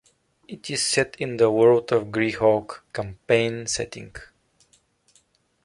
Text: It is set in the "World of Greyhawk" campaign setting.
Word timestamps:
It 0.47 0.67
is 0.71 0.81
set 0.81 1.15
in 1.19 1.37
the 1.37 1.51
"World 1.51 1.91
of 1.91 2.05
Greyhawk" 2.07 2.81
campaign 2.91 3.67
setting. 3.67 4.15